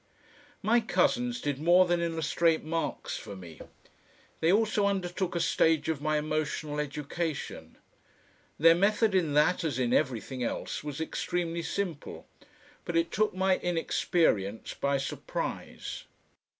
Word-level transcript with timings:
5 0.63 0.63
My 0.63 0.79
cousins 0.79 1.39
did 1.39 1.61
more 1.61 1.85
than 1.85 2.01
illustrate 2.01 2.63
Marx 2.63 3.17
for 3.17 3.35
me; 3.35 3.61
they 4.39 4.51
also 4.51 4.87
undertook 4.87 5.35
a 5.35 5.39
stage 5.39 5.89
of 5.89 6.01
my 6.01 6.17
emotional 6.17 6.79
education. 6.79 7.77
Their 8.57 8.73
method 8.73 9.13
in 9.13 9.35
that 9.35 9.63
as 9.63 9.77
in 9.77 9.93
everything 9.93 10.43
else 10.43 10.83
was 10.83 10.99
extremely 10.99 11.61
simple, 11.61 12.25
but 12.83 12.97
it 12.97 13.11
took 13.11 13.35
my 13.35 13.57
inexperience 13.57 14.73
by 14.73 14.97
surprise. 14.97 16.05